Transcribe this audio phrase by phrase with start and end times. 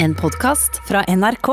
[0.00, 1.48] En podkast fra NRK.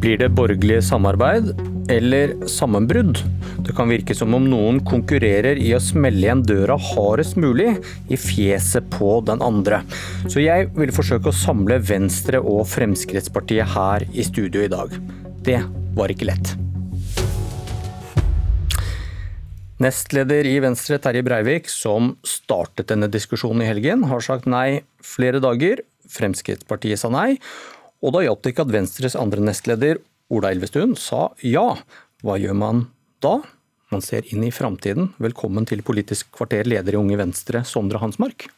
[0.00, 1.52] Blir det borgerlig samarbeid
[1.90, 3.22] eller sammenbrudd?
[3.58, 7.76] Det kan virke som om noen konkurrerer i å smelle igjen døra hardest mulig
[8.10, 9.84] i fjeset på den andre.
[10.26, 14.98] Så jeg vil forsøke å samle Venstre og Fremskrittspartiet her i studio i dag.
[15.46, 15.62] Det
[15.94, 16.58] var ikke lett.
[19.78, 25.38] Nestleder i Venstre, Terje Breivik, som startet denne diskusjonen i helgen, har sagt nei flere
[25.38, 25.84] dager.
[26.10, 27.36] Fremskrittspartiet sa nei.
[28.02, 30.00] Og da hjalp det ikke at Venstres andre nestleder,
[30.34, 31.76] Ola Elvestuen, sa ja.
[32.26, 32.82] Hva gjør man
[33.22, 33.36] da?
[33.94, 35.12] Man ser inn i framtiden.
[35.22, 38.48] Velkommen til Politisk kvarter, leder i Unge Venstre, Sondre Hansmark.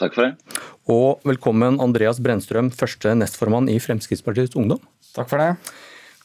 [0.00, 0.58] Takk for det.
[0.88, 4.80] Og velkommen Andreas Brennstrøm, første nestformann i Fremskrittspartiets Ungdom.
[5.12, 5.52] Takk for det.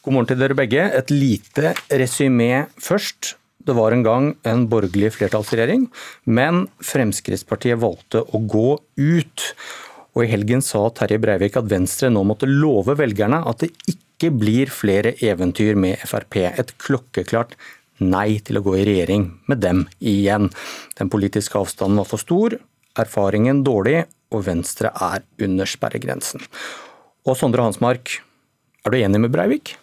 [0.00, 0.88] God morgen til dere begge.
[0.96, 3.34] Et lite resymé først.
[3.64, 5.86] Det var en gang en borgerlig flertallsregjering,
[6.28, 9.44] men Fremskrittspartiet valgte å gå ut.
[10.14, 14.30] Og i helgen sa Terje Breivik at Venstre nå måtte love velgerne at det ikke
[14.36, 16.42] blir flere eventyr med Frp.
[16.52, 17.56] Et klokkeklart
[18.04, 20.50] nei til å gå i regjering med dem igjen.
[20.98, 22.58] Den politiske avstanden var for stor,
[23.00, 26.42] erfaringen dårlig, og Venstre er under sperregrensen.
[27.24, 28.18] Og Sondre Hansmark,
[28.84, 29.76] er du enig med Breivik?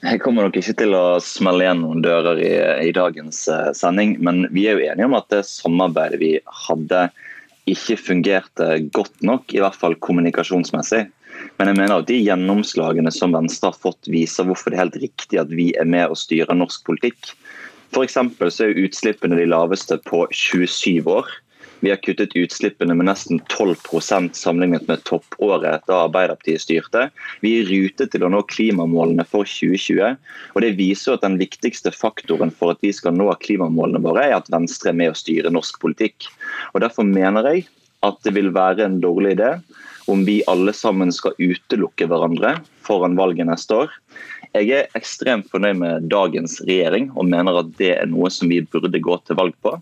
[0.00, 2.52] Jeg kommer nok ikke til å smelle igjen noen dører i,
[2.88, 6.30] i dagens uh, sending, men vi er jo enige om at det samarbeidet vi
[6.66, 7.08] hadde
[7.68, 11.04] ikke fungerte godt nok, i hvert fall kommunikasjonsmessig.
[11.60, 14.98] Men jeg mener at de gjennomslagene som Venstre har fått, viser hvorfor det er helt
[15.02, 17.34] riktig at vi er med og styrer norsk politikk.
[17.92, 18.16] F.eks.
[18.16, 21.28] så er utslippene de laveste på 27 år.
[21.80, 27.06] Vi har kuttet utslippene med nesten 12% sammenlignet med toppåret da Arbeiderpartiet styrte.
[27.40, 30.16] Vi er i rute til å nå klimamålene for 2020.
[30.54, 34.36] og Det viser at den viktigste faktoren for at vi skal nå klimamålene våre, er
[34.36, 36.28] at Venstre er med å styre norsk politikk.
[36.74, 37.68] Og Derfor mener jeg
[38.04, 39.54] at det vil være en dårlig idé
[40.10, 43.92] om vi alle sammen skal utelukke hverandre foran valget neste år.
[44.56, 48.64] Jeg er ekstremt fornøyd med dagens regjering og mener at det er noe som vi
[48.66, 49.76] burde gå til valg på.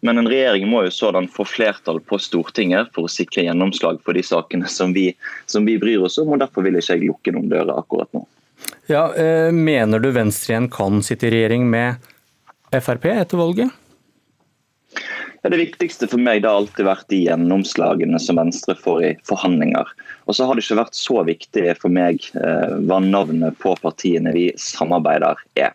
[0.00, 4.16] Men en regjering må jo sådan få flertall på Stortinget for å sikre gjennomslag for
[4.16, 5.10] de sakene som vi,
[5.50, 8.24] som vi bryr oss om, og derfor vil ikke jeg lukke noen dører akkurat nå.
[8.90, 12.10] Ja, eh, Mener du Venstre igjen kan sitte i regjering med
[12.72, 13.76] Frp etter valget?
[15.42, 19.88] Ja, det viktigste for meg har alltid vært de gjennomslagene som Venstre får i forhandlinger.
[20.28, 24.34] Og så har det ikke vært så viktig for meg eh, hva navnet på partiene
[24.36, 25.72] vi samarbeider er.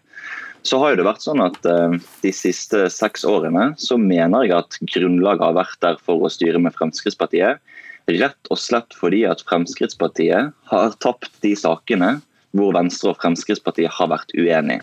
[0.65, 4.77] Så har det vært sånn at eh, De siste seks årene så mener jeg at
[4.81, 7.61] grunnlaget har vært der for å styre med Fremskrittspartiet.
[8.09, 12.17] Rett og slett fordi at Fremskrittspartiet har tapt de sakene
[12.55, 14.81] hvor Venstre og Fremskrittspartiet har vært uenige.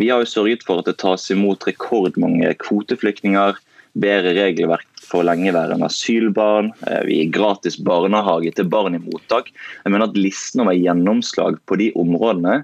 [0.00, 3.58] Vi har jo sørget for at det tas imot rekordmange kvoteflyktninger,
[4.00, 9.50] bedre regelverk for lengeværende asylbarn, eh, vi gir gratis barnehage til barn i mottak.
[9.84, 12.62] Jeg mener at Listen over gjennomslag på de områdene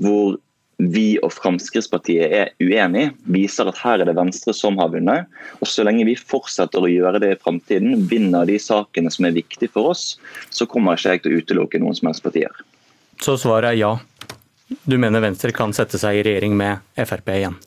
[0.00, 0.38] hvor
[0.90, 5.30] vi og Fremskrittspartiet er uenige, viser at her er det Venstre som har vunnet.
[5.60, 9.36] Og Så lenge vi fortsetter å gjøre det i fremtiden, vinner de sakene som er
[9.36, 10.16] viktige for oss,
[10.50, 12.52] så kommer ikke jeg til å utelukke noen som helst partier.
[13.22, 13.92] Så svaret er ja.
[14.88, 17.58] Du mener Venstre kan sette seg i regjering med Frp igjen?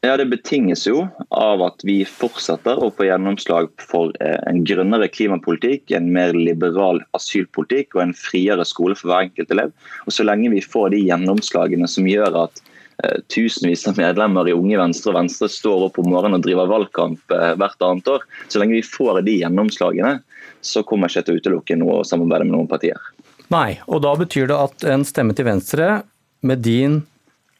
[0.00, 5.08] Ja, Det betinges jo av at vi fortsetter å få gjennomslag for eh, en grønnere
[5.10, 9.72] klimapolitikk, en mer liberal asylpolitikk og en friere skole for hver enkelt elev.
[10.06, 12.62] Og Så lenge vi får de gjennomslagene som gjør at
[13.02, 16.70] eh, tusenvis av medlemmer i Unge Venstre og Venstre står opp om morgenen og driver
[16.70, 20.14] valgkamp eh, hvert annet år, så lenge vi får de gjennomslagene,
[20.62, 23.02] så kommer jeg ikke til å utelukke noe å samarbeide med noen partier.
[23.50, 25.96] Nei, og da betyr det at en stemme til Venstre
[26.46, 27.00] med din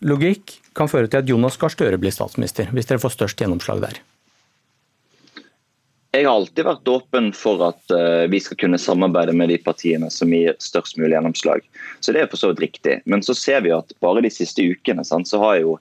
[0.04, 3.82] logikk kan føre til at Jonas Gahr Støre blir statsminister, hvis dere får størst gjennomslag
[3.82, 4.00] der?
[6.16, 10.08] Jeg har alltid vært åpen for at uh, vi skal kunne samarbeide med de partiene
[10.12, 11.66] som gir størst mulig gjennomslag.
[12.00, 12.94] Så det er for så vidt riktig.
[13.04, 15.76] Men så ser vi at bare de siste ukene sant, så har jo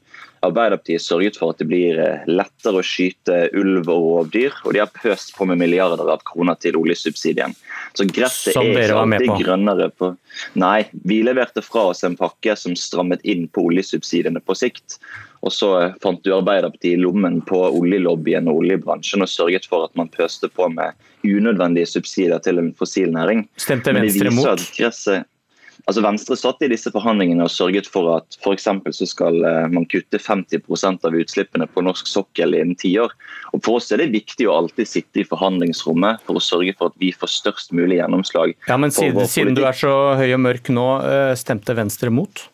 [0.45, 4.53] Arbeiderpartiet sørget for at det blir eh, lettere å skyte ulv og rovdyr.
[4.65, 7.55] Og de har pøst på med milliarder av kroner til oljesubsidien.
[7.97, 10.13] Så gresset er ikke alltid grønnere på
[10.59, 14.99] Nei, vi leverte fra oss en pakke som strammet inn på oljesubsidiene på sikt.
[15.45, 15.71] Og så
[16.03, 20.49] fant du Arbeiderpartiet i lommen på oljelobbyen og oljebransjen og sørget for at man pøste
[20.49, 20.97] på med
[21.27, 23.47] unødvendige subsidier til en fossil næring.
[23.59, 24.63] Stemte Venstre mot?
[24.77, 25.27] Gresset,
[25.85, 29.87] altså Venstre satt i disse forhandlingene og sørget for at for så skal eh, man
[29.89, 33.13] kutte 50% av utslippene på norsk sokkel innen tiår.
[33.61, 36.99] For oss er det viktig å alltid sitte i forhandlingsrommet for å sørge for at
[37.01, 38.55] vi får størst mulig gjennomslag.
[38.67, 42.47] Ja, men Siden, siden du er så høy og mørk nå, eh, stemte Venstre mot?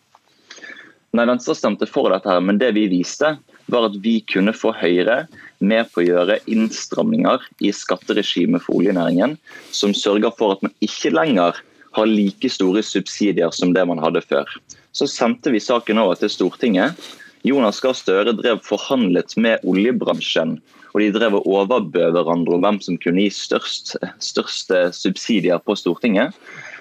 [1.13, 3.35] Nei, Venstre stemte for dette, her, men det vi viste,
[3.69, 5.27] var at vi kunne få Høyre
[5.61, 9.35] med på å gjøre innstramninger i skatteregimet for oljenæringen,
[9.69, 11.61] som sørger for at man ikke lenger
[11.93, 14.49] har like store subsidier som det man hadde før.
[14.97, 16.97] Så sendte vi saken over til Stortinget.
[17.45, 20.57] Jonas Gahr Støre drev forhandlet med oljebransjen,
[20.93, 25.77] og de drev og overbød hverandre om hvem som kunne gi størst, største subsidier på
[25.77, 26.33] Stortinget.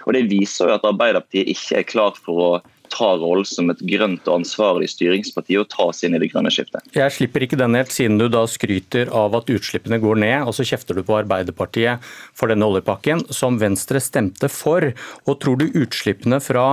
[0.07, 2.53] Og Det viser jo at Arbeiderpartiet ikke er klar for å
[2.93, 6.53] ta rollen som et grønt og ansvarlig styringsparti og ta oss inn i det grønne
[6.53, 6.85] skiftet.
[6.97, 10.57] Jeg slipper ikke den helt, siden du da skryter av at utslippene går ned, og
[10.57, 12.05] så kjefter du på Arbeiderpartiet
[12.37, 14.93] for denne oljepakken, som Venstre stemte for.
[15.27, 16.67] Og tror du utslippene fra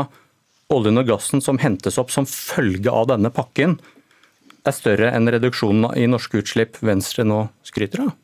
[0.70, 3.80] oljen og gassen som hentes opp som følge av denne pakken,
[4.68, 8.18] er større enn reduksjonen i norske utslipp Venstre nå skryter av?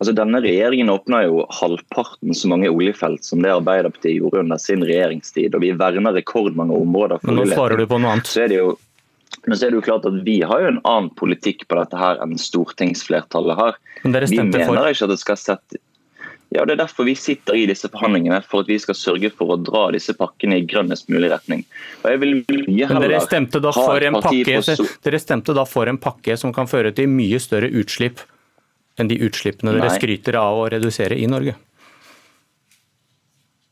[0.00, 4.80] Altså, denne Regjeringen åpna jo halvparten så mange oljefelt som det Arbeiderpartiet gjorde under sin
[4.88, 5.52] regjeringstid.
[5.52, 7.20] og Vi verner rekordmange områder.
[7.28, 8.30] Men nå svarer du på noe annet.
[8.30, 8.78] Så er det jo
[9.46, 11.96] men så er det jo klart at Vi har jo en annen politikk på dette
[11.96, 13.78] her enn stortingsflertallet har.
[14.02, 14.96] Men dere stemte vi mener for...
[14.96, 15.80] ikke at det skal sette
[16.50, 19.54] ja, Det er derfor vi sitter i disse forhandlingene, for at vi skal sørge for
[19.54, 21.62] å dra disse pakkene i grønnest mulig retning.
[22.02, 24.56] Men dere stemte, for en pakke,
[25.06, 28.24] dere stemte da for en pakke som kan føre til mye større utslipp
[29.00, 29.98] enn de utslippene dere Nei.
[29.98, 31.56] skryter av å redusere i Norge?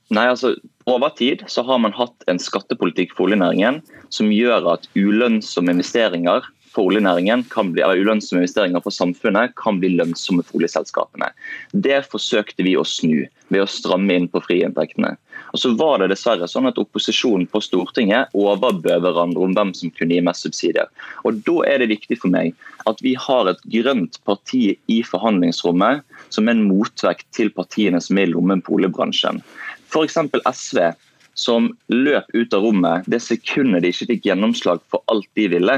[0.09, 0.55] Nei, altså
[0.89, 3.83] Over tid så har man hatt en skattepolitikk for oljenæringen
[4.15, 9.81] som gjør at ulønnsomme investeringer for oljenæringen kan bli, eller ulønnsomme investeringer for samfunnet kan
[9.81, 11.31] bli lønnsomme for oljeselskapene.
[11.73, 15.15] Det forsøkte vi å snu ved å stramme inn på friinntektene.
[15.55, 19.93] Og så var det dessverre sånn at Opposisjonen på Stortinget overbød hverandre om hvem som
[19.97, 20.91] kunne gi mest subsidier.
[21.25, 22.53] Og Da er det viktig for meg
[22.91, 26.05] at vi har et grønt parti i forhandlingsrommet
[26.35, 29.41] som en motvekt til partiene som er i lommen på oljebransjen.
[29.89, 30.19] F.eks.
[30.53, 30.91] SV
[31.39, 35.77] som løp ut av rommet det sekundet de ikke fikk gjennomslag for alt de ville,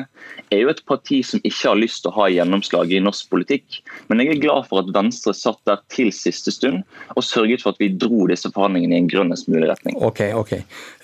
[0.48, 3.80] er jo et parti som ikke har lyst til å ha gjennomslag i norsk politikk.
[4.08, 6.80] Men jeg er glad for at Venstre satt der til siste stund
[7.12, 9.98] og sørget for at vi dro disse forhandlingene i en grønnest mulig retning.
[10.00, 10.54] Ok, ok.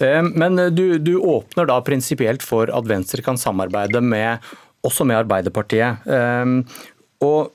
[0.01, 4.41] Eh, men du, du åpner da prinsipielt for at Venstre kan samarbeide med,
[4.87, 6.09] også med Arbeiderpartiet.
[6.09, 6.89] Eh,
[7.27, 7.53] og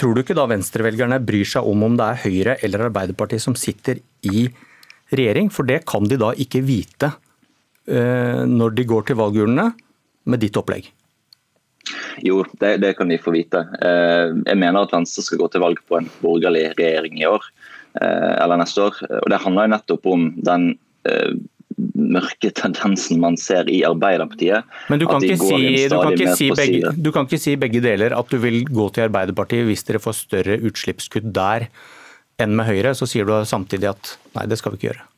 [0.00, 3.52] Tror du ikke da venstrevelgerne bryr seg om om det er Høyre eller Arbeiderpartiet som
[3.52, 4.70] sitter i regjering,
[5.52, 7.12] for det kan de da ikke vite
[7.86, 9.72] eh, når de går til valgurnene
[10.24, 10.90] med ditt opplegg?
[12.24, 13.60] Jo, det, det, kan de få vite.
[13.84, 17.44] Eh, jeg mener at Venstre skal gå til valg på en borgerlig regjering i år,
[18.00, 19.02] eh, eller neste år.
[19.22, 20.72] Og Det handler jo nettopp om den
[21.94, 24.64] mørke tendensen man ser i Arbeiderpartiet.
[24.88, 27.82] Men du kan, ikke si, du, kan ikke si begge, du kan ikke si begge
[27.84, 31.66] deler, at du vil gå til Arbeiderpartiet hvis dere får større utslippskutt der
[32.42, 35.10] enn med Høyre, så sier du samtidig at nei, det skal vi ikke gjøre.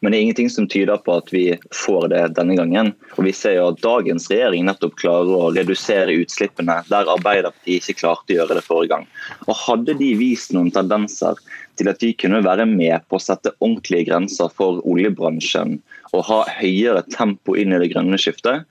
[0.00, 1.44] Men det er ingenting som tyder på at vi
[1.74, 2.92] får det denne gangen.
[3.16, 8.02] Og Vi ser jo at dagens regjering nettopp klarer å redusere utslippene der Arbeiderpartiet ikke
[8.02, 9.06] klarte å gjøre det forrige gang.
[9.46, 11.40] Og Hadde de vist noen tendenser
[11.80, 15.78] til at vi kunne være med på å sette ordentlige grenser for oljebransjen
[16.12, 18.64] og ha høyere tempo inn i det grønne skiftet,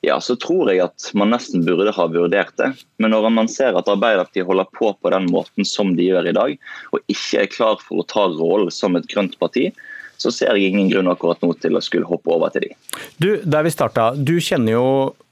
[0.00, 2.70] ja, så tror jeg at man nesten burde ha vurdert det.
[3.02, 6.36] Men når man ser at Arbeiderpartiet holder på på den måten som de gjør i
[6.36, 6.54] dag,
[6.94, 9.68] og ikke er klar for å ta rollen som et grønt parti,
[10.20, 12.74] så ser jeg ingen grunn akkurat nå til å skulle hoppe over til de.
[13.20, 14.88] Du, der vi starta, du kjenner jo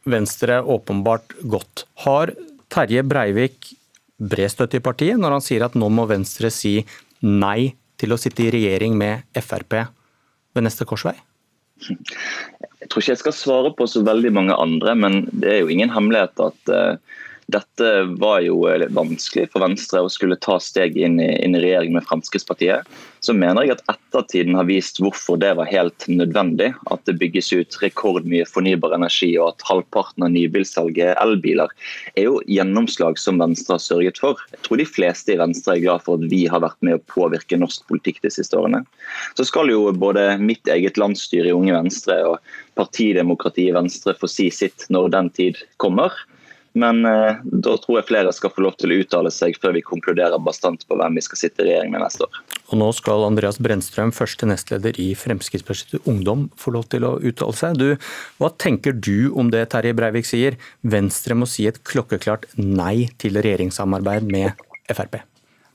[0.08, 1.84] Venstre åpenbart godt.
[2.04, 2.32] Har
[2.72, 3.74] Terje Breivik
[4.18, 6.80] bred støtte i partiet når han sier at nå må Venstre si
[7.24, 11.16] nei til å sitte i regjering med Frp ved neste korsvei?
[12.82, 15.72] Jeg tror ikke jeg skal svare på så veldig mange andre, men det er jo
[15.72, 20.98] ingen hemmelighet at uh, dette var jo eh, vanskelig for Venstre å skulle ta steg
[21.00, 22.84] inn i, inn i regjering med Fremskrittspartiet.
[23.24, 26.74] Så mener jeg at ettertiden har vist hvorfor det var helt nødvendig.
[26.92, 31.72] At det bygges ut rekordmye fornybar energi, og at halvparten av nybilsalget elbiler
[32.20, 34.44] er jo gjennomslag som Venstre har sørget for.
[34.52, 37.04] Jeg tror de fleste i Venstre er glad for at vi har vært med å
[37.08, 38.84] påvirke norsk politikk de siste årene.
[39.40, 44.28] Så skal jo både mitt eget landsstyre i Unge Venstre og partidemokratiet i Venstre få
[44.28, 46.12] si sitt når den tid kommer.
[46.76, 49.84] Men eh, da tror jeg flere skal få lov til å uttale seg før vi
[49.86, 52.40] konkluderer bastant på hvem vi skal sitte i regjering med neste år.
[52.68, 57.56] Og Nå skal Andreas Brennstrøm, første nestleder i Fremskrittspartiet Ungdom, få lov til å uttale
[57.56, 57.80] seg.
[57.80, 58.10] Du,
[58.40, 60.58] hva tenker du om det Terje Breivik sier?
[60.82, 65.20] Venstre må si et klokkeklart nei til regjeringssamarbeid med Frp.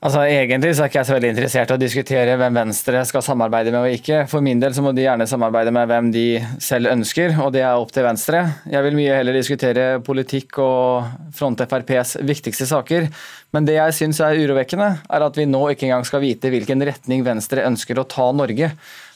[0.04, 3.22] Altså Egentlig så er ikke jeg så veldig interessert i å diskutere hvem Venstre skal
[3.24, 4.18] samarbeide med og ikke.
[4.28, 6.24] For min del så må de gjerne samarbeide med hvem de
[6.60, 8.42] selv ønsker, og det er opp til Venstre.
[8.68, 13.08] Jeg vil mye heller diskutere politikk og fronte FrPs viktigste saker.
[13.56, 16.84] Men det jeg syns er urovekkende, er at vi nå ikke engang skal vite hvilken
[16.84, 18.74] retning Venstre ønsker å ta Norge.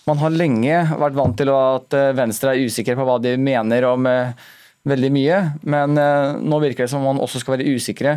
[0.08, 4.08] Man har lenge vært vant til at Venstre er usikker på hva de mener om
[4.08, 4.32] eh,
[4.88, 5.98] veldig mye, men
[6.48, 8.14] nå virker det som man også skal være usikre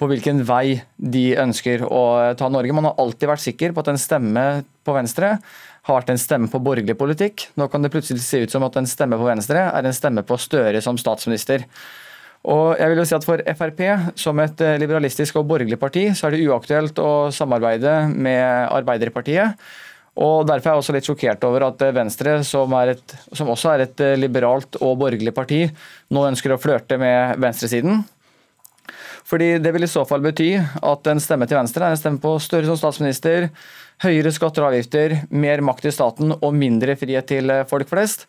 [0.00, 2.02] på hvilken vei de ønsker å
[2.40, 2.72] ta Norge.
[2.76, 4.44] Man har alltid vært sikker på at en stemme
[4.86, 5.34] på Venstre
[5.86, 7.48] har vært en stemme på borgerlig politikk.
[7.60, 10.24] Nå kan det plutselig se ut som at en stemme på Venstre er en stemme
[10.26, 11.66] på Støre som statsminister.
[12.48, 13.82] Og jeg vil jo si at For Frp,
[14.16, 19.60] som et eh, liberalistisk og borgerlig parti, så er det uaktuelt å samarbeide med Arbeiderpartiet.
[20.20, 23.84] Og Derfor er jeg også litt sjokkert over at Venstre, som, et, som også er
[23.84, 25.66] et eh, liberalt og borgerlig parti,
[26.08, 28.00] nå ønsker å flørte med venstresiden.
[29.28, 32.22] Fordi Det vil i så fall bety at en stemme til Venstre er en stemme
[32.22, 33.50] på Støre som statsminister,
[34.00, 38.26] høyere skatter og avgifter, mer makt i staten og mindre frihet til folk flest.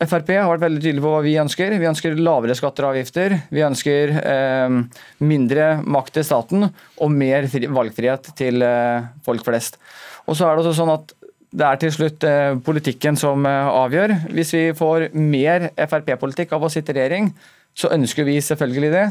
[0.00, 1.74] Frp har vært veldig tydelig på hva vi ønsker.
[1.78, 3.34] Vi ønsker lavere skatter og avgifter.
[3.52, 4.76] Vi ønsker eh,
[5.20, 9.76] mindre makt til staten og mer valgfrihet til eh, folk flest.
[10.24, 11.12] Og så er det også sånn at
[11.52, 14.16] det er til slutt eh, politikken som eh, avgjør.
[14.32, 17.28] Hvis vi får mer Frp-politikk av å sitte i regjering,
[17.74, 19.04] så ønsker vi selvfølgelig det.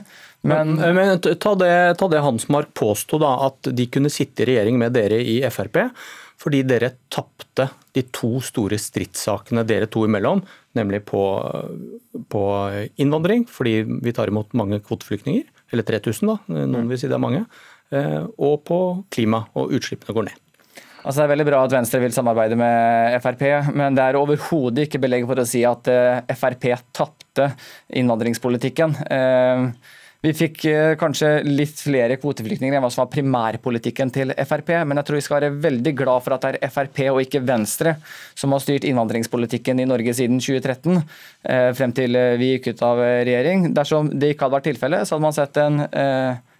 [0.47, 4.51] Men, men, men ta, det, ta det Hansmark påsto, da, at de kunne sitte i
[4.51, 5.79] regjering med dere i Frp.
[6.41, 10.41] Fordi dere tapte de to store stridssakene dere to imellom,
[10.77, 11.21] nemlig på,
[12.31, 12.43] på,
[13.01, 17.21] innvandring, fordi vi tar imot mange kvoteflyktninger, eller 3000 da, noen vil si det er
[17.21, 17.43] mange,
[17.93, 18.79] eh, og på
[19.13, 20.41] klima, og utslippene går ned.
[21.01, 24.85] Altså Det er veldig bra at Venstre vil samarbeide med Frp, men det er overhodet
[24.85, 27.47] ikke belegg for å si at eh, Frp tapte
[27.97, 28.93] innvandringspolitikken.
[29.09, 29.63] Eh,
[30.21, 35.01] vi fikk eh, kanskje litt flere kvoteflyktninger enn hva som var primærpolitikken til Frp, men
[35.01, 37.95] jeg tror vi skal være veldig glad for at det er Frp og ikke Venstre
[38.37, 41.01] som har styrt innvandringspolitikken i Norge siden 2013,
[41.81, 43.71] frem til vi gikk ut av regjering.
[43.73, 45.81] Dersom det ikke hadde vært tilfellet, så hadde man sett en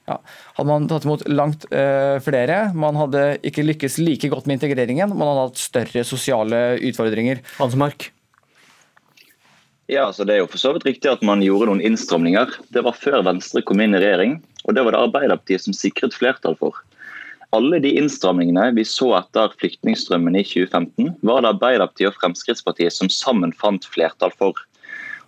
[0.10, 0.17] ja,
[0.58, 5.13] hadde man tatt imot langt uh, flere, man hadde ikke lykkes like godt med integreringen,
[5.13, 7.43] man hadde hatt større sosiale utfordringer.
[7.60, 8.10] Hans Mark?
[9.91, 12.53] Ja, altså Det er jo for så vidt riktig at man gjorde noen innstramninger.
[12.72, 16.15] Det var før Venstre kom inn i regjering, og det var det Arbeiderpartiet som sikret
[16.15, 16.77] flertall for.
[17.51, 23.12] Alle de innstramningene vi så etter flyktningstrømmen i 2015, var det Arbeiderpartiet og Fremskrittspartiet som
[23.12, 24.55] sammen fant flertall for.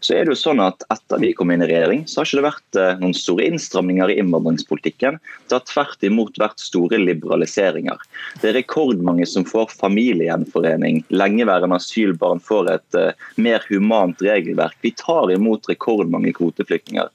[0.03, 2.39] Så er det jo sånn at Etter vi kom inn i regjering, så har ikke
[2.41, 5.19] det vært eh, noen store innstramninger i innvandringspolitikken.
[5.47, 8.01] Det har tvert imot vært store liberaliseringer.
[8.41, 11.05] Det er rekordmange som får familiegjenforening.
[11.15, 14.75] Lengeværende asylbarn får et uh, mer humant regelverk.
[14.83, 17.07] Vi tar imot rekordmange kvoteflyktninger.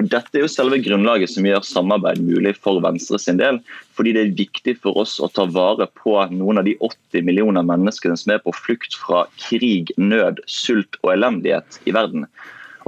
[0.00, 3.60] Og Dette er jo selve grunnlaget som gjør samarbeid mulig for Venstre sin del.
[4.00, 7.66] Fordi det er viktig for oss å ta vare på noen av de 80 millioner
[7.68, 12.24] menneskene som er på flukt fra krig, nød, sult og elendighet i verden.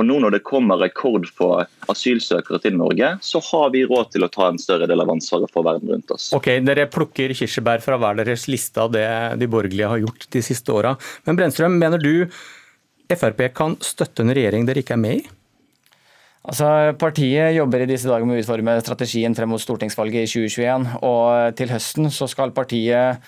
[0.01, 4.25] Og nå når det kommer rekord for asylsøkere til Norge, så har vi råd til
[4.25, 6.31] å ta en større del av ansvaret for verden rundt oss.
[6.33, 9.05] Ok, Dere plukker kirsebær fra hver deres liste av det
[9.37, 10.95] de borgerlige har gjort de siste åra.
[11.29, 12.25] Men Brennstrøm, mener du
[13.13, 15.25] Frp kan støtte en regjering dere ikke er med i?
[16.43, 16.67] Altså,
[16.99, 20.89] Partiet jobber i disse dager med å utforme strategien frem mot stortingsvalget i 2021.
[21.07, 23.23] og Til høsten så skal partiet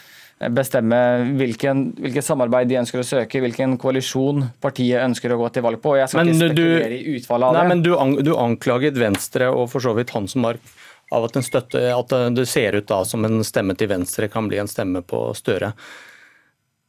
[0.51, 0.99] bestemme
[1.39, 5.81] hvilken, hvilket samarbeid de ønsker å søke, hvilken koalisjon partiet ønsker å gå til valg
[5.83, 5.95] på.
[5.95, 7.71] og Jeg skal men ikke spekulere i utfallet av nei, det.
[7.71, 10.75] Men du, du anklaget Venstre og for så vidt Hansen Mark
[11.15, 14.59] av at, støtte, at det ser ut da som en stemme til Venstre kan bli
[14.59, 15.71] en stemme på Støre.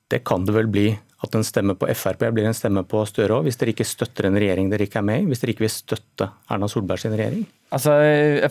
[0.09, 0.87] Det kan det vel bli
[1.25, 4.29] at en stemme på Frp blir en stemme på Støre òg, hvis dere ikke støtter
[4.29, 5.27] en regjering dere ikke er med i?
[5.29, 7.45] Hvis dere ikke vil støtte Erna Solberg sin regjering?
[7.75, 7.95] Altså,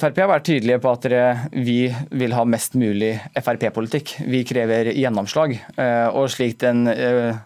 [0.01, 1.09] Frp har vært tydelige på at
[1.55, 1.79] vi
[2.19, 4.17] vil ha mest mulig Frp-politikk.
[4.29, 5.57] Vi krever gjennomslag.
[5.79, 7.39] Eh, og slik den eh,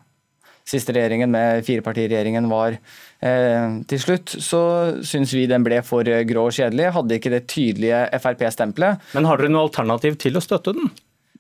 [0.69, 4.63] siste regjeringen med firepartiregjeringen var eh, til slutt, så
[5.07, 6.91] syns vi den ble for grå og kjedelig.
[6.97, 9.05] Hadde ikke det tydelige Frp-stempelet.
[9.15, 10.91] Men har dere noe alternativ til å støtte den?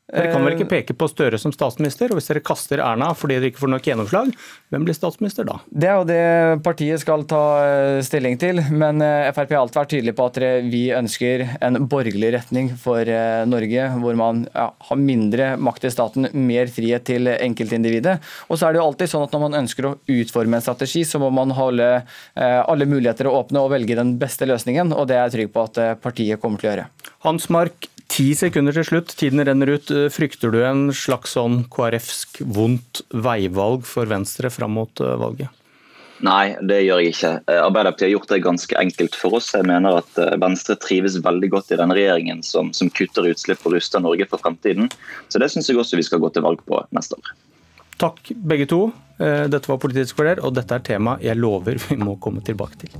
[0.08, 3.36] Dere kan vel ikke peke på Støre som statsminister, og hvis dere kaster Erna fordi
[3.36, 4.30] dere ikke får nok gjennomslag,
[4.72, 5.58] hvem blir statsminister da?
[5.68, 9.80] Det er jo det partiet skal ta eh, stilling til, men eh, Frp har alltid
[9.82, 10.40] vært tydelig på at
[10.72, 15.92] vi ønsker en borgerlig retning for eh, Norge, hvor man ja, har mindre makt i
[15.92, 18.16] staten, mer frihet til enkeltindividet.
[18.48, 21.04] Og så er det jo alltid sånn at når man ønsker å utforme en strategi,
[21.04, 21.90] så må man holde
[22.38, 25.68] alle muligheter å åpne og velge den beste løsningen, og det er jeg trygg på
[25.68, 26.88] at partiet kommer til å gjøre.
[27.26, 29.90] Hansmark, Ti sekunder til slutt, tiden renner ut.
[30.10, 35.52] Frykter du en slags sånn KrFsk vondt veivalg for Venstre fram mot eh, valget?
[36.24, 37.32] Nei, det gjør jeg ikke.
[37.46, 39.52] Eh, Arbeiderpartiet har gjort det ganske enkelt for oss.
[39.54, 43.68] Jeg mener at eh, Venstre trives veldig godt i denne regjeringen som, som kutter utslipp
[43.68, 44.88] og ruster Norge for fremtiden.
[45.28, 47.34] Så det syns jeg også vi skal gå til valg på neste år.
[48.00, 48.86] Takk begge to.
[49.18, 52.94] Dette var Politisk kvarter, og dette er tema jeg lover vi må komme tilbake til.